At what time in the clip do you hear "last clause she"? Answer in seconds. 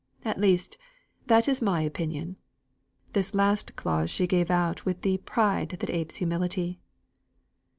3.35-4.25